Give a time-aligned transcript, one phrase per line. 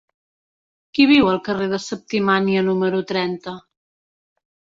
[0.97, 3.55] Qui viu al carrer de Septimània número trenta?